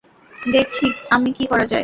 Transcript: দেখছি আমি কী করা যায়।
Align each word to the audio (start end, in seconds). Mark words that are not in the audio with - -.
দেখছি 0.51 0.85
আমি 1.09 1.29
কী 1.31 1.45
করা 1.45 1.65
যায়। 1.65 1.79